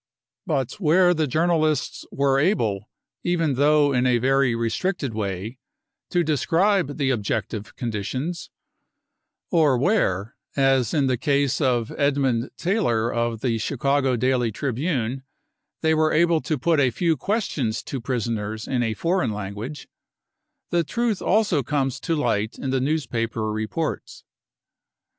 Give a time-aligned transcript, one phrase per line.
[0.47, 2.89] But where the journalists were able,
[3.23, 5.59] even though in a very restricted way,
[6.09, 8.49] to describe the objective conditions—
[9.51, 15.21] or where, as in the case of Edmund Taylor of the Chicago Daily Tribune,
[15.81, 19.87] they were able to put a few ques tions to prisoners in a foreign language—
[20.71, 24.23] the truth also comes to light in the newspaper, reports.